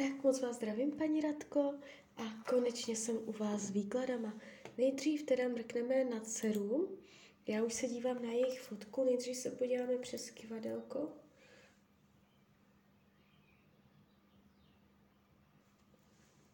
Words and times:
Tak 0.00 0.24
moc 0.24 0.40
vás 0.40 0.56
zdravím, 0.56 0.92
paní 0.92 1.20
Radko, 1.20 1.74
a 2.16 2.22
konečně 2.48 2.96
jsem 2.96 3.16
u 3.16 3.32
vás 3.32 3.60
s 3.60 3.70
výkladama. 3.70 4.34
Nejdřív 4.78 5.22
teda 5.22 5.48
mrkneme 5.48 6.04
na 6.04 6.20
dceru. 6.20 6.98
Já 7.46 7.64
už 7.64 7.74
se 7.74 7.86
dívám 7.86 8.22
na 8.22 8.32
jejich 8.32 8.60
fotku, 8.60 9.04
nejdřív 9.04 9.36
se 9.36 9.50
podíváme 9.50 9.98
přes 9.98 10.30
kivadelko. 10.30 11.12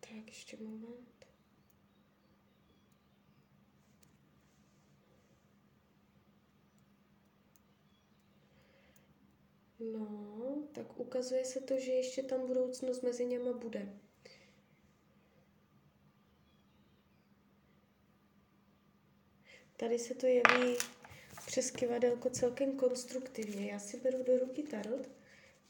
Tak, 0.00 0.26
ještě 0.26 0.56
moment. 0.56 1.26
No, 9.80 10.35
tak 10.76 11.00
ukazuje 11.00 11.44
se 11.44 11.60
to, 11.60 11.78
že 11.78 11.92
ještě 11.92 12.22
tam 12.22 12.46
budoucnost 12.46 13.02
mezi 13.02 13.26
něma 13.26 13.52
bude. 13.52 13.88
Tady 19.76 19.98
se 19.98 20.14
to 20.14 20.26
jeví 20.26 20.76
přes 21.46 21.70
kivadelko 21.70 22.30
celkem 22.30 22.76
konstruktivně. 22.76 23.72
Já 23.72 23.78
si 23.78 24.00
beru 24.00 24.22
do 24.22 24.38
ruky 24.38 24.62
tarot 24.62 25.08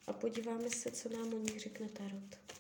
a 0.07 0.13
podíváme 0.13 0.71
se, 0.71 0.91
co 0.91 1.09
nám 1.09 1.35
o 1.35 1.39
nich 1.39 1.61
řekne 1.61 1.89
tarot. 1.89 2.56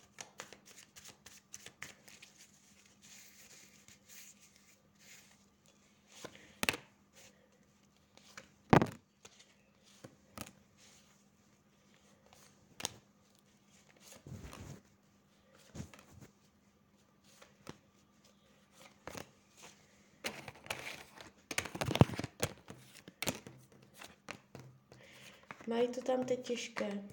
Mají 25.66 25.88
to 25.88 26.00
tam 26.00 26.24
teď 26.24 26.46
těžké. 26.46 27.04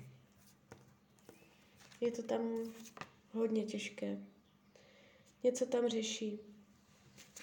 Je 2.01 2.11
to 2.11 2.23
tam 2.23 2.73
hodně 3.31 3.63
těžké. 3.63 4.17
Něco 5.43 5.65
tam 5.65 5.87
řeší. 5.87 6.39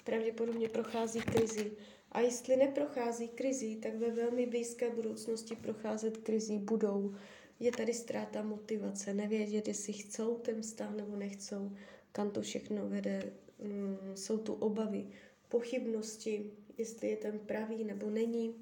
Pravděpodobně 0.03 0.69
prochází 0.69 1.19
krizi. 1.21 1.71
A 2.11 2.19
jestli 2.19 2.55
neprochází 2.55 3.27
krizi, 3.27 3.75
tak 3.75 3.95
ve 3.95 4.11
velmi 4.11 4.45
blízké 4.45 4.89
budoucnosti 4.89 5.55
procházet 5.55 6.17
krizi 6.17 6.57
budou. 6.57 7.15
Je 7.59 7.71
tady 7.71 7.93
ztráta 7.93 8.43
motivace, 8.43 9.13
nevědět, 9.13 9.67
jestli 9.67 9.93
chcou 9.93 10.37
ten 10.37 10.61
vztah 10.61 10.95
nebo 10.95 11.15
nechcou, 11.15 11.71
kam 12.11 12.31
to 12.31 12.41
všechno 12.41 12.89
vede. 12.89 13.33
Mm, 13.59 13.97
jsou 14.15 14.37
tu 14.37 14.53
obavy, 14.53 15.07
pochybnosti, 15.49 16.51
jestli 16.77 17.09
je 17.09 17.17
ten 17.17 17.39
pravý 17.39 17.83
nebo 17.83 18.09
není. 18.09 18.55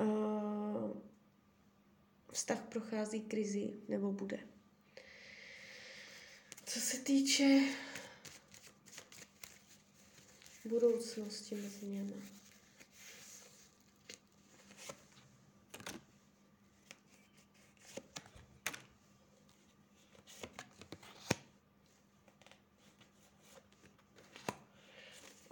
Uh, 0.00 1.07
vztah 2.32 2.60
prochází 2.68 3.20
krizi 3.20 3.72
nebo 3.88 4.12
bude. 4.12 4.38
Co 6.64 6.80
se 6.80 6.98
týče 6.98 7.60
budoucnosti 10.68 11.54
mezi 11.54 11.86
němi. 11.86 12.14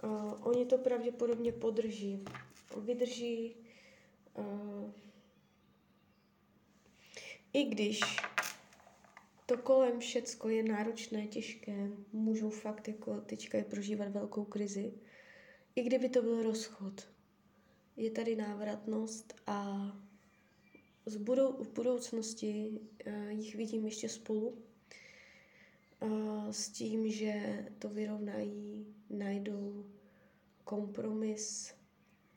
Uh, 0.03 0.47
oni 0.47 0.65
to 0.65 0.77
pravděpodobně 0.77 1.51
podrží. 1.51 2.25
Vydrží 2.77 3.55
uh, 4.33 4.76
i 7.57 7.63
když 7.63 7.99
to 9.45 9.57
kolem 9.57 9.99
všecko 9.99 10.49
je 10.49 10.63
náročné, 10.63 11.27
těžké, 11.27 11.89
můžou 12.13 12.49
fakt 12.49 12.87
jako 12.87 13.21
teďka 13.21 13.57
je 13.57 13.63
prožívat 13.63 14.07
velkou 14.07 14.45
krizi, 14.45 14.93
i 15.75 15.83
kdyby 15.83 16.09
to 16.09 16.21
byl 16.21 16.43
rozchod, 16.43 17.09
je 17.95 18.11
tady 18.11 18.35
návratnost 18.35 19.33
a 19.47 19.91
z 21.05 21.17
budou, 21.17 21.63
v 21.63 21.73
budoucnosti 21.73 22.79
uh, 23.07 23.29
jich 23.29 23.55
vidím 23.55 23.85
ještě 23.85 24.09
spolu 24.09 24.57
uh, 26.01 26.49
s 26.51 26.69
tím, 26.69 27.11
že 27.11 27.65
to 27.79 27.89
vyrovnají, 27.89 28.87
najdou 29.09 29.85
kompromis 30.63 31.73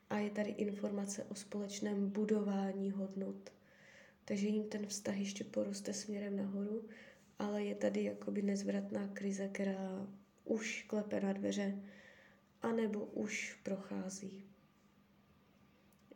a 0.09 0.17
je 0.17 0.29
tady 0.29 0.49
informace 0.49 1.23
o 1.23 1.35
společném 1.35 2.09
budování 2.09 2.91
hodnot 2.91 3.60
takže 4.25 4.47
jim 4.47 4.63
ten 4.63 4.87
vztah 4.87 5.17
ještě 5.17 5.43
poroste 5.43 5.93
směrem 5.93 6.35
nahoru, 6.35 6.87
ale 7.39 7.63
je 7.63 7.75
tady 7.75 8.03
jakoby 8.03 8.41
nezvratná 8.41 9.07
krize, 9.07 9.47
která 9.47 10.07
už 10.45 10.83
klepe 10.87 11.21
na 11.21 11.33
dveře, 11.33 11.81
anebo 12.61 13.05
už 13.05 13.59
prochází. 13.63 14.45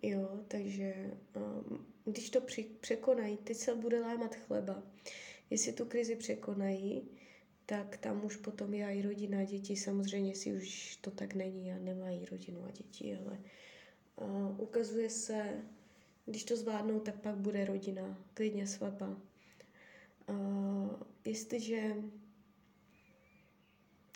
Jo, 0.02 0.40
takže 0.48 1.12
um, 1.36 1.86
když 2.06 2.30
to 2.30 2.42
při, 2.42 2.64
překonají, 2.64 3.38
teď 3.38 3.58
se 3.58 3.76
bude 3.76 4.00
lámat 4.00 4.36
chleba. 4.36 4.84
Jestli 5.50 5.74
tu 5.74 5.86
krizi 5.86 6.16
překonají, 6.16 7.10
tak 7.66 7.98
tam 7.98 8.26
už 8.26 8.36
potom 8.36 8.74
je 8.74 8.86
i 8.86 9.02
rodina 9.02 9.40
a 9.40 9.44
děti. 9.44 9.76
Samozřejmě 9.76 10.36
si 10.36 10.54
už 10.54 10.96
to 10.96 11.12
tak 11.12 11.34
není 11.34 11.72
a 11.72 11.78
nemají 11.78 12.26
rodinu 12.26 12.66
a 12.66 12.72
děti, 12.72 13.18
ale 13.18 13.40
uh, 14.16 14.60
ukazuje 14.62 15.10
se, 15.10 15.62
když 16.26 16.44
to 16.44 16.58
zvládnou, 16.58 17.00
tak 17.00 17.22
pak 17.22 17.36
bude 17.36 17.66
rodina, 17.66 18.18
klidně 18.34 18.68
svatba. 18.68 19.22
Uh, 20.30 20.90
jestliže 21.26 21.96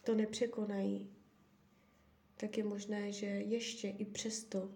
to 0.03 0.15
nepřekonají, 0.15 1.09
tak 2.37 2.57
je 2.57 2.63
možné, 2.63 3.11
že 3.11 3.25
ještě 3.25 3.89
i 3.89 4.05
přesto 4.05 4.71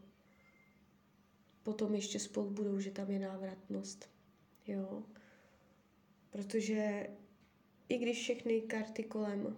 potom 1.64 1.96
ještě 1.96 2.20
spolu 2.20 2.50
budou, 2.50 2.80
že 2.80 2.92
tam 2.92 3.12
je 3.12 3.20
návratnost. 3.20 4.10
Jo? 4.68 5.04
Protože 6.30 7.10
i 7.90 7.98
když 7.98 8.22
všechny 8.22 8.62
karty 8.62 9.04
kolem 9.04 9.58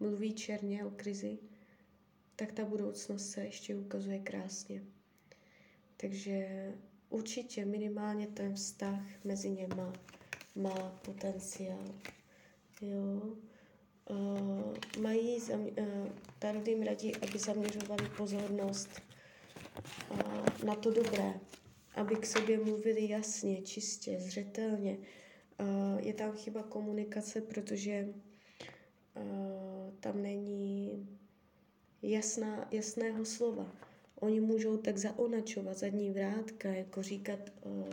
mluví 0.00 0.34
černě 0.34 0.84
o 0.84 0.90
krizi, 0.90 1.38
tak 2.36 2.52
ta 2.52 2.64
budoucnost 2.64 3.30
se 3.30 3.44
ještě 3.44 3.76
ukazuje 3.76 4.18
krásně. 4.18 4.84
Takže 5.96 6.72
určitě 7.10 7.64
minimálně 7.64 8.26
ten 8.26 8.54
vztah 8.54 9.00
mezi 9.24 9.50
něma 9.50 9.92
má 10.54 11.00
potenciál. 11.04 11.84
Jo. 12.80 13.22
Uh, 14.10 14.74
mají 15.02 15.40
zam, 15.40 15.60
uh, 15.60 16.08
tady 16.38 16.70
jim 16.70 16.82
radí, 16.82 17.16
aby 17.16 17.38
zaměřovali 17.38 18.08
pozornost 18.16 18.88
uh, 20.10 20.64
na 20.64 20.74
to 20.74 20.90
dobré, 20.90 21.40
aby 21.94 22.16
k 22.16 22.26
sobě 22.26 22.58
mluvili 22.58 23.08
jasně, 23.08 23.62
čistě, 23.62 24.20
zřetelně. 24.20 24.98
Uh, 25.60 25.98
je 25.98 26.14
tam 26.14 26.32
chyba 26.32 26.62
komunikace, 26.62 27.40
protože 27.40 28.08
uh, 29.14 29.94
tam 30.00 30.22
není 30.22 31.08
jasná, 32.02 32.68
jasného 32.70 33.24
slova 33.24 33.89
Oni 34.20 34.40
můžou 34.40 34.76
tak 34.76 34.98
zaonačovat 34.98 35.78
zadní 35.78 36.10
vrátka, 36.10 36.68
jako 36.68 37.02
říkat 37.02 37.52
uh, 37.64 37.88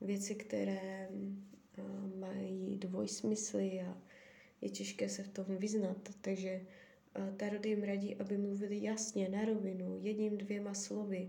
věci, 0.00 0.34
které 0.34 1.08
uh, 1.10 2.18
mají 2.20 2.76
dvojsmysly 2.76 3.80
a 3.80 4.02
je 4.60 4.70
těžké 4.70 5.08
se 5.08 5.22
v 5.22 5.28
tom 5.28 5.44
vyznat. 5.48 5.96
Takže 6.20 6.60
uh, 7.18 7.36
Tarot 7.36 7.66
jim 7.66 7.82
radí, 7.82 8.16
aby 8.16 8.36
mluvili 8.38 8.82
jasně, 8.82 9.28
na 9.28 9.44
rovinu, 9.44 9.98
jedním, 10.02 10.38
dvěma 10.38 10.74
slovy. 10.74 11.28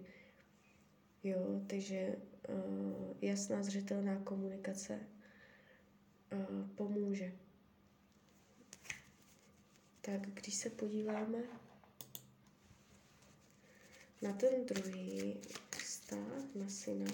Jo, 1.24 1.62
takže 1.68 2.16
uh, 2.50 3.14
jasná, 3.22 3.64
zřetelná 3.64 4.20
komunikace 4.20 5.00
uh, 6.34 6.70
pomůže. 6.76 7.34
Tak 10.02 10.22
když 10.22 10.56
se 10.56 10.70
podíváme 10.70 11.38
na 14.22 14.34
ten 14.34 14.66
druhý 14.66 15.42
vztah, 15.78 16.56
na 16.56 16.70
syna. 16.70 17.06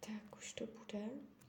Tak 0.00 0.36
už 0.38 0.52
to 0.52 0.66
bude. 0.66 1.39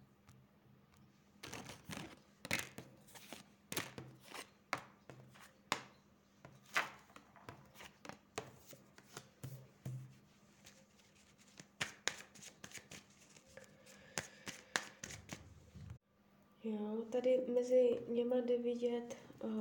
Jo, 16.72 17.06
tady 17.10 17.44
mezi 17.54 18.00
něma 18.08 18.36
jde 18.36 18.58
vidět, 18.58 19.18
uh, 19.44 19.52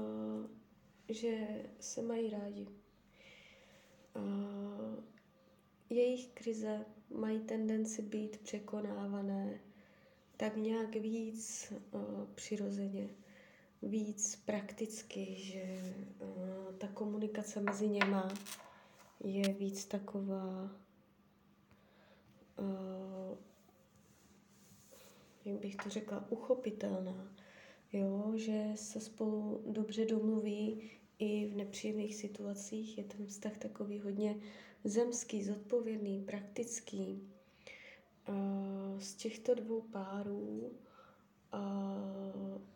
že 1.08 1.48
se 1.80 2.02
mají 2.02 2.30
rádi. 2.30 2.66
Uh, 4.16 5.04
jejich 5.90 6.28
krize 6.28 6.84
mají 7.10 7.40
tendenci 7.40 8.02
být 8.02 8.38
překonávané 8.38 9.60
tak 10.36 10.56
nějak 10.56 10.96
víc 10.96 11.72
uh, 11.92 12.00
přirozeně, 12.34 13.08
víc 13.82 14.36
prakticky, 14.44 15.34
že 15.34 15.94
uh, 16.20 16.74
ta 16.78 16.88
komunikace 16.88 17.60
mezi 17.60 17.88
něma 17.88 18.32
je 19.24 19.52
víc 19.52 19.84
taková 19.84 20.70
uh, 22.58 23.38
jak 25.44 25.60
bych 25.60 25.76
to 25.76 25.90
řekla, 25.90 26.30
uchopitelná. 26.30 27.34
Jo, 27.92 28.32
že 28.36 28.72
se 28.74 29.00
spolu 29.00 29.64
dobře 29.66 30.06
domluví 30.06 30.90
i 31.18 31.46
v 31.46 31.56
nepříjemných 31.56 32.16
situacích. 32.16 32.98
Je 32.98 33.04
ten 33.04 33.26
vztah 33.26 33.58
takový 33.58 34.00
hodně 34.00 34.40
zemský, 34.84 35.44
zodpovědný, 35.44 36.22
praktický. 36.22 37.32
Z 38.98 39.14
těchto 39.14 39.54
dvou 39.54 39.80
párů 39.80 40.72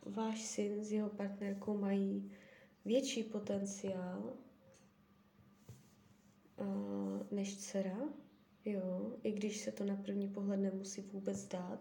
váš 0.03 0.43
syn 0.43 0.85
s 0.85 0.93
jeho 0.93 1.09
partnerkou 1.09 1.79
mají 1.79 2.33
větší 2.85 3.23
potenciál 3.23 4.33
než 7.31 7.57
dcera, 7.57 7.99
jo, 8.65 9.17
i 9.23 9.33
když 9.33 9.61
se 9.61 9.73
to 9.73 9.85
na 9.85 9.97
první 9.97 10.29
pohled 10.29 10.61
nemusí 10.61 11.01
vůbec 11.01 11.37
zdát, 11.37 11.81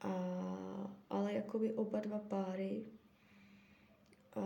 a, 0.00 0.10
ale 1.10 1.32
jakoby 1.32 1.72
oba 1.72 2.00
dva 2.00 2.18
páry 2.18 2.84
a, 4.32 4.40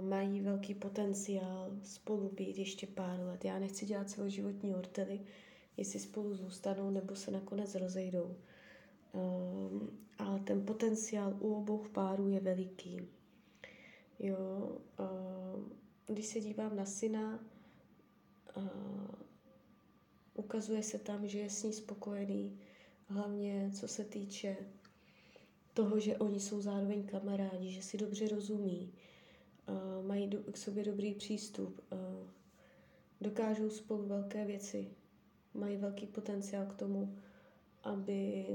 mají 0.00 0.40
velký 0.40 0.74
potenciál 0.74 1.70
spolu 1.82 2.28
být 2.28 2.58
ještě 2.58 2.86
pár 2.86 3.20
let. 3.20 3.44
Já 3.44 3.58
nechci 3.58 3.86
dělat 3.86 4.10
celoživotní 4.10 4.74
ortely, 4.74 5.20
jestli 5.76 5.98
spolu 5.98 6.34
zůstanou 6.34 6.90
nebo 6.90 7.16
se 7.16 7.30
nakonec 7.30 7.74
rozejdou. 7.74 8.36
Um, 9.12 9.90
ale 10.18 10.40
ten 10.40 10.66
potenciál 10.66 11.36
u 11.40 11.54
obou 11.54 11.78
párů 11.78 12.28
je 12.28 12.40
veliký. 12.40 13.08
Jo, 14.18 14.38
um, 14.98 15.72
když 16.06 16.26
se 16.26 16.40
dívám 16.40 16.76
na 16.76 16.84
syna, 16.84 17.44
uh, 18.56 18.62
ukazuje 20.34 20.82
se 20.82 20.98
tam, 20.98 21.26
že 21.28 21.38
je 21.38 21.50
s 21.50 21.62
ní 21.62 21.72
spokojený, 21.72 22.58
hlavně 23.06 23.70
co 23.74 23.88
se 23.88 24.04
týče 24.04 24.56
toho, 25.74 26.00
že 26.00 26.16
oni 26.16 26.40
jsou 26.40 26.60
zároveň 26.60 27.02
kamarádi, 27.06 27.70
že 27.70 27.82
si 27.82 27.98
dobře 27.98 28.28
rozumí, 28.28 28.92
mají 30.02 30.30
k 30.52 30.56
sobě 30.56 30.84
dobrý 30.84 31.14
přístup, 31.14 31.80
dokážou 33.20 33.70
spolu 33.70 34.06
velké 34.06 34.44
věci, 34.44 34.90
mají 35.54 35.76
velký 35.76 36.06
potenciál 36.06 36.66
k 36.66 36.74
tomu, 36.74 37.18
aby 37.82 38.46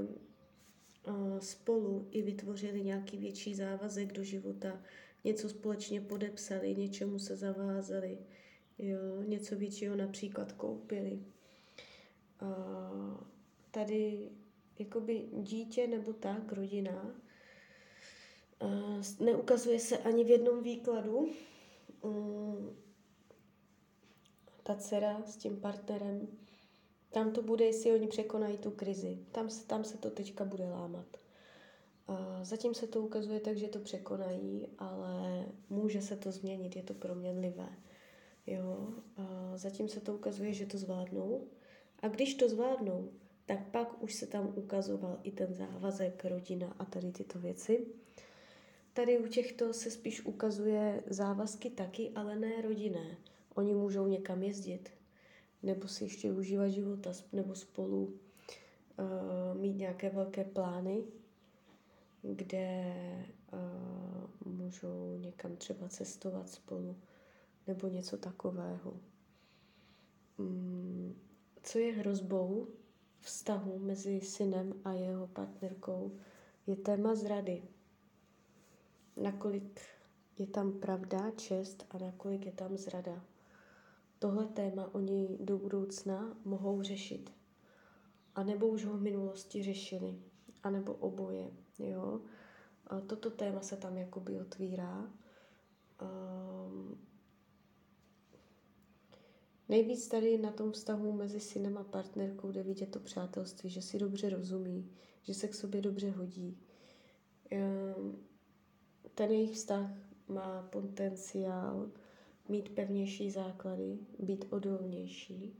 spolu 1.40 2.08
i 2.12 2.22
vytvořili 2.22 2.84
nějaký 2.84 3.18
větší 3.18 3.56
závazek 3.56 4.14
do 4.14 4.24
života, 4.24 4.82
něco 5.24 5.50
společně 5.50 6.02
podepsali, 6.02 6.76
něčemu 6.76 7.20
se 7.20 7.36
zavázali, 7.36 8.18
jo, 8.80 9.22
něco 9.28 9.56
většího 9.56 9.96
například 9.96 10.52
koupili. 10.52 11.20
Uh, 12.42 13.18
tady 13.72 14.30
jakoby 14.80 15.26
dítě 15.34 15.88
nebo 15.88 16.14
tak, 16.14 16.52
rodina, 16.52 17.16
neukazuje 19.20 19.80
se 19.80 19.98
ani 19.98 20.24
v 20.24 20.30
jednom 20.30 20.64
výkladu. 20.64 21.30
Mm, 22.04 22.76
ta 24.64 24.76
dcera 24.76 25.24
s 25.26 25.38
tím 25.38 25.58
partnerem, 25.62 26.28
tam 27.12 27.32
to 27.32 27.42
bude, 27.42 27.66
jestli 27.66 27.92
oni 27.92 28.08
překonají 28.08 28.58
tu 28.58 28.72
krizi. 28.72 29.20
Tam 29.32 29.50
se, 29.50 29.66
tam 29.68 29.84
se 29.84 29.98
to 29.98 30.10
teďka 30.10 30.46
bude 30.46 30.70
lámat. 30.70 31.18
Zatím 32.42 32.74
se 32.74 32.88
to 32.88 33.02
ukazuje 33.02 33.40
tak, 33.40 33.58
že 33.58 33.68
to 33.68 33.80
překonají, 33.80 34.68
ale 34.78 35.46
může 35.70 36.02
se 36.02 36.16
to 36.16 36.32
změnit, 36.32 36.76
je 36.76 36.84
to 36.84 36.94
proměnlivé. 36.94 37.70
Jo? 38.48 38.88
Zatím 39.56 39.90
se 39.90 40.02
to 40.02 40.16
ukazuje, 40.16 40.54
že 40.54 40.66
to 40.66 40.78
zvládnou. 40.78 41.48
A 42.02 42.08
když 42.08 42.34
to 42.34 42.50
zvládnou, 42.50 43.12
tak 43.46 43.72
pak 43.72 44.04
už 44.04 44.14
se 44.14 44.28
tam 44.28 44.54
ukazoval 44.56 45.20
i 45.24 45.32
ten 45.32 45.54
závazek, 45.54 46.26
rodina 46.26 46.76
a 46.80 46.86
tady 46.86 47.12
tyto 47.12 47.40
věci. 47.40 47.88
Tady 48.94 49.20
u 49.20 49.28
těchto 49.28 49.74
se 49.74 49.92
spíš 49.92 50.26
ukazuje 50.26 51.04
závazky 51.08 51.70
taky, 51.70 52.12
ale 52.16 52.36
ne 52.36 52.62
rodinné. 52.62 53.18
Oni 53.56 53.74
můžou 53.74 54.08
někam 54.08 54.44
jezdit, 54.44 54.90
nebo 55.64 55.88
si 55.88 56.04
ještě 56.04 56.32
užívat 56.32 56.70
života, 56.70 57.12
nebo 57.32 57.56
spolu 57.56 58.06
uh, 58.06 59.62
mít 59.62 59.78
nějaké 59.78 60.10
velké 60.10 60.44
plány, 60.44 61.04
kde 62.22 62.96
uh, 63.54 64.54
můžou 64.54 65.18
někam 65.18 65.56
třeba 65.56 65.90
cestovat 65.90 66.50
spolu, 66.50 66.98
nebo 67.68 67.88
něco 67.88 68.18
takového. 68.18 69.00
Um, 70.38 71.16
co 71.64 71.80
je 71.80 71.94
hrozbou 71.94 72.68
vztahu 73.26 73.80
mezi 73.80 74.22
synem 74.22 74.74
a 74.84 74.94
jeho 74.94 75.28
partnerkou, 75.28 76.12
je 76.68 76.76
téma 76.76 77.16
zrady. 77.16 77.64
Nakolik 79.18 79.82
je 80.38 80.48
tam 80.48 80.72
pravda, 80.72 81.32
čest 81.32 81.86
a 81.90 81.98
nakolik 81.98 82.46
je 82.46 82.52
tam 82.52 82.78
zrada. 82.78 83.24
Tohle 84.20 84.46
téma 84.46 84.96
oni 84.96 85.38
do 85.42 85.58
budoucna 85.58 86.38
mohou 86.46 86.82
řešit. 86.82 87.34
A 88.36 88.44
nebo 88.44 88.68
už 88.68 88.86
ho 88.86 88.98
v 88.98 89.02
minulosti 89.02 89.64
řešili. 89.64 90.20
A 90.64 90.70
nebo 90.70 90.94
oboje. 90.94 91.52
Jo? 91.80 92.22
A 92.88 93.00
toto 93.00 93.30
téma 93.30 93.62
se 93.62 93.78
tam 93.78 93.98
jakoby 93.98 94.40
otvírá. 94.40 95.10
Um, 96.02 96.98
Nejvíc 99.70 100.08
tady 100.08 100.38
na 100.38 100.52
tom 100.52 100.72
vztahu 100.72 101.12
mezi 101.12 101.40
synem 101.40 101.78
a 101.78 101.84
partnerkou 101.84 102.52
jde 102.52 102.64
vidět 102.64 102.92
to 102.92 103.00
přátelství, 103.00 103.70
že 103.70 103.82
si 103.82 104.00
dobře 104.00 104.30
rozumí, 104.30 104.92
že 105.24 105.34
se 105.34 105.48
k 105.48 105.56
sobě 105.56 105.82
dobře 105.82 106.12
hodí. 106.12 106.58
Ehm, 107.52 108.18
ten 109.16 109.32
jejich 109.32 109.52
vztah 109.52 109.92
má 110.28 110.62
potenciál 110.62 111.92
mít 112.50 112.70
pevnější 112.70 113.32
základy, 113.32 114.00
být 114.20 114.46
odolnější, 114.50 115.60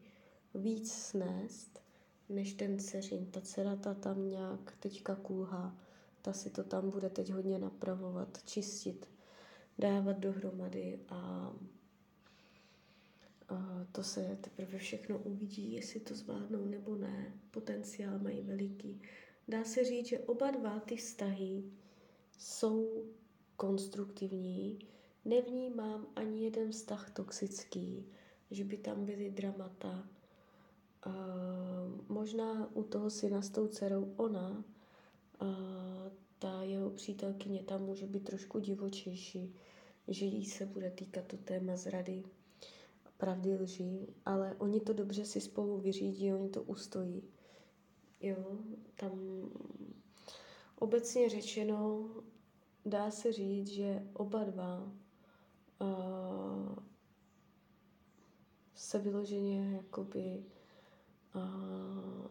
víc 0.54 0.94
snést, 0.94 1.82
než 2.30 2.54
ten 2.54 2.80
dceřin. 2.80 3.26
Ta 3.26 3.42
dcera 3.42 3.76
ta 3.76 3.94
tam 3.94 4.30
nějak 4.30 4.78
teďka 4.80 5.16
kulhá, 5.16 5.78
ta 6.22 6.34
si 6.34 6.50
to 6.50 6.64
tam 6.64 6.90
bude 6.90 7.10
teď 7.10 7.34
hodně 7.34 7.60
napravovat, 7.60 8.44
čistit, 8.46 9.10
dávat 9.78 10.20
dohromady 10.20 11.00
a 11.10 11.16
a 11.16 11.52
to 13.92 14.04
se 14.04 14.38
teprve 14.42 14.78
všechno 14.78 15.18
uvidí, 15.18 15.74
jestli 15.74 16.00
to 16.00 16.16
zvládnou 16.16 16.66
nebo 16.66 16.96
ne. 16.96 17.34
Potenciál 17.52 18.20
mají 18.20 18.42
veliký. 18.42 19.02
Dá 19.48 19.64
se 19.64 19.84
říct, 19.84 20.08
že 20.08 20.20
oba 20.20 20.52
dva 20.52 20.80
ty 20.80 20.96
vztahy 20.96 21.64
jsou 22.38 23.06
konstruktivní. 23.56 24.80
Nevnímám 25.26 26.08
ani 26.16 26.44
jeden 26.44 26.72
vztah 26.72 27.10
toxický, 27.10 28.06
že 28.52 28.64
by 28.64 28.78
tam 28.78 29.06
byly 29.06 29.30
dramata. 29.30 30.08
Možná 32.08 32.76
u 32.76 32.84
toho 32.84 33.10
syna 33.10 33.42
s 33.42 33.50
tou 33.50 33.68
dcerou 33.68 34.14
ona, 34.18 34.64
ta 36.40 36.64
jeho 36.64 36.90
přítelkyně 36.90 37.64
tam 37.64 37.82
může 37.82 38.08
být 38.08 38.24
trošku 38.24 38.60
divočejší, 38.60 39.56
že 40.08 40.26
jí 40.26 40.46
se 40.46 40.66
bude 40.66 40.92
týkat 40.92 41.26
to 41.26 41.38
téma 41.38 41.78
zrady 41.78 42.24
pravdy, 43.18 43.56
lži, 43.56 44.08
ale 44.26 44.56
oni 44.58 44.80
to 44.80 44.94
dobře 44.94 45.26
si 45.26 45.42
spolu 45.42 45.78
vyřídí, 45.78 46.34
oni 46.34 46.50
to 46.50 46.64
ustojí. 46.64 47.24
Jo, 48.22 48.58
tam 48.96 49.12
obecně 50.76 51.30
řečeno 51.30 52.10
dá 52.86 53.12
se 53.12 53.34
říct, 53.34 53.68
že 53.68 54.08
oba 54.14 54.44
dva 54.44 54.92
uh, 55.82 56.76
se 58.76 59.00
vyloženě 59.00 59.72
jakoby 59.76 60.46
uh, 61.36 62.28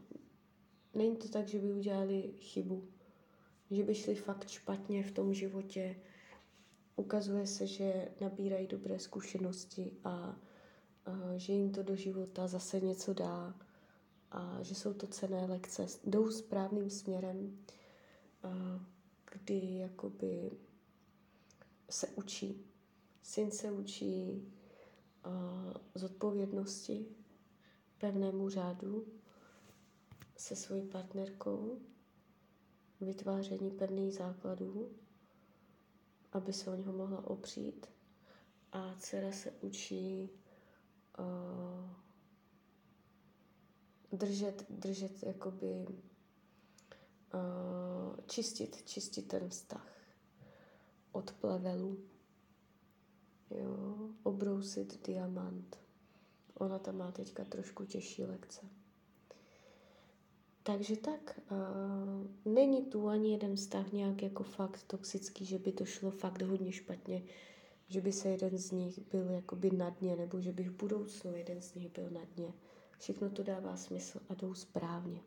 není 0.95 1.17
to 1.17 1.29
tak, 1.29 1.49
že 1.49 1.59
by 1.59 1.73
udělali 1.73 2.35
chybu, 2.38 2.88
že 3.71 3.85
by 3.85 3.95
šli 3.95 4.14
fakt 4.14 4.49
špatně 4.49 5.03
v 5.03 5.12
tom 5.12 5.35
životě. 5.35 5.97
Ukazuje 6.97 7.47
se, 7.47 7.67
že 7.67 8.09
nabírají 8.21 8.67
dobré 8.67 8.99
zkušenosti 8.99 9.93
a 10.05 10.37
že 11.37 11.52
jim 11.52 11.73
to 11.73 11.82
do 11.82 11.96
života 11.96 12.46
zase 12.46 12.80
něco 12.80 13.14
dá 13.14 13.54
a 14.30 14.62
že 14.62 14.75
jsou 14.75 14.94
to 14.94 15.06
cené 15.06 15.46
lekce. 15.46 15.87
Jdou 16.04 16.30
správným 16.30 16.90
směrem, 16.90 17.58
kdy 19.32 19.75
jakoby 19.78 20.50
se 21.90 22.06
učí. 22.08 22.66
Syn 23.23 23.50
se 23.50 23.70
učí 23.73 24.49
zodpovědnosti, 25.94 27.06
pevnému 27.99 28.49
řádu 28.49 29.06
se 30.37 30.56
svojí 30.56 30.82
partnerkou, 30.82 31.78
vytváření 33.00 33.70
pevných 33.70 34.14
základů, 34.14 34.90
aby 36.32 36.52
se 36.52 36.70
o 36.70 36.75
něho 36.75 36.92
mohla 36.92 37.26
opřít. 37.26 37.87
A 38.73 38.94
dcera 38.99 39.32
se 39.32 39.50
učí 39.61 40.30
uh, 41.18 41.90
držet, 44.12 44.66
držet 44.71 45.23
jakoby 45.23 45.87
uh, 47.35 48.16
čistit, 48.26 48.83
čistit 48.87 49.28
ten 49.28 49.49
vztah 49.49 49.92
od 51.12 51.33
plevelů. 51.33 51.99
Jo, 53.50 54.11
obrousit 54.23 55.06
diamant. 55.06 55.78
Ona 56.54 56.78
tam 56.78 56.97
má 56.97 57.12
teďka 57.12 57.44
trošku 57.44 57.85
těžší 57.85 58.25
lekce. 58.25 58.66
Takže 60.62 60.97
tak, 60.97 61.40
uh, 61.50 62.52
není 62.54 62.85
tu 62.85 63.09
ani 63.09 63.33
jeden 63.33 63.56
vztah 63.56 63.92
nějak 63.92 64.23
jako 64.23 64.42
fakt 64.42 64.83
toxický, 64.87 65.44
že 65.44 65.59
by 65.59 65.73
to 65.73 65.85
šlo 65.85 66.11
fakt 66.11 66.42
hodně 66.42 66.73
špatně, 66.73 67.23
že 67.88 68.00
by 68.00 68.12
se 68.12 68.29
jeden 68.29 68.59
z 68.59 68.71
nich 68.71 68.99
byl 68.99 69.31
jakoby 69.31 69.71
na 69.71 69.91
dně, 69.91 70.17
nebo 70.17 70.41
že 70.41 70.53
by 70.53 70.62
v 70.62 70.76
budoucnu 70.76 71.37
jeden 71.37 71.62
z 71.62 71.75
nich 71.75 71.93
byl 71.93 72.11
na 72.11 72.25
dně. 72.25 72.53
Všechno 72.99 73.31
to 73.31 73.43
dává 73.43 73.76
smysl 73.76 74.21
a 74.29 74.35
jdou 74.35 74.55
správně. 74.55 75.21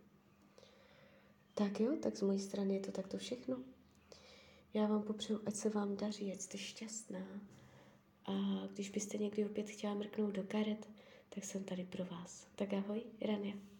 Tak 1.54 1.80
jo, 1.80 1.96
tak 2.02 2.18
z 2.18 2.22
mojí 2.22 2.40
strany 2.40 2.74
je 2.74 2.80
to 2.80 2.92
takto 2.92 3.18
všechno. 3.18 3.64
Já 4.74 4.88
vám 4.88 5.04
popřeju, 5.04 5.42
ať 5.46 5.56
se 5.56 5.70
vám 5.70 5.98
daří, 5.98 6.32
ať 6.32 6.42
jste 6.42 6.58
šťastná. 6.58 7.42
A 8.26 8.34
když 8.74 8.90
byste 8.90 9.18
někdy 9.18 9.46
opět 9.46 9.70
chtěla 9.70 9.94
mrknout 9.94 10.36
do 10.36 10.44
karet, 10.44 10.90
tak 11.30 11.44
jsem 11.44 11.64
tady 11.64 11.86
pro 11.86 12.06
vás. 12.06 12.48
Tak 12.56 12.74
ahoj, 12.74 13.04
Rania. 13.22 13.76